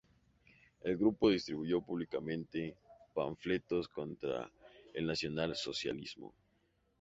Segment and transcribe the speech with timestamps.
[0.81, 2.75] El grupo distribuyó públicamente
[3.13, 4.49] panfletos contra
[4.95, 6.33] el nacional-socialismo.